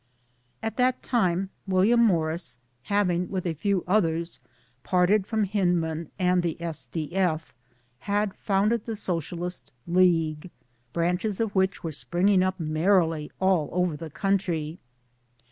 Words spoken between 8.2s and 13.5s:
founded the Socialist League branches of which were springing up merrily